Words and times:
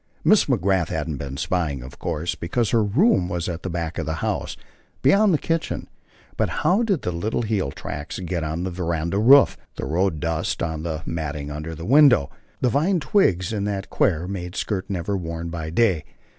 Miss 0.23 0.45
McGrath 0.45 0.87
hadn't 0.87 1.17
been 1.17 1.37
spying, 1.37 1.83
of 1.83 1.99
course, 1.99 2.33
because 2.33 2.71
her 2.71 2.81
room 2.83 3.29
was 3.29 3.47
at 3.47 3.61
the 3.61 3.69
back 3.69 3.99
of 3.99 4.07
the 4.07 4.15
house, 4.25 4.57
beyond 5.03 5.31
the 5.31 5.37
kitchen, 5.37 5.87
but 6.37 6.49
how 6.49 6.81
did 6.81 7.03
the 7.03 7.11
little 7.11 7.43
heel 7.43 7.69
tracks 7.69 8.17
get 8.17 8.43
on 8.43 8.63
the 8.63 8.71
veranda 8.71 9.19
roof? 9.19 9.57
the 9.75 9.85
road 9.85 10.19
dust 10.19 10.63
on 10.63 10.81
the 10.81 11.03
matting 11.05 11.51
under 11.51 11.75
the 11.75 11.85
window? 11.85 12.31
the 12.61 12.69
vine 12.69 12.99
twigs 12.99 13.53
in 13.53 13.65
that 13.65 13.91
"quare" 13.91 14.27
made 14.27 14.55
skirt 14.55 14.89
never 14.89 15.15
worn 15.15 15.49
by 15.49 15.69
day? 15.69 16.03